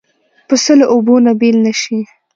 پسه 0.47 0.73
له 0.79 0.85
اوبو 0.93 1.15
نه 1.25 1.31
بېل 1.39 1.57
نه 1.65 1.73
شي. 1.81 1.99